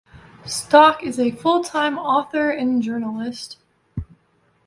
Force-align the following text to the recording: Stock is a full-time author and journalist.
Stock 0.47 1.03
is 1.03 1.19
a 1.19 1.29
full-time 1.29 1.95
author 1.99 2.49
and 2.49 2.81
journalist. 2.81 3.57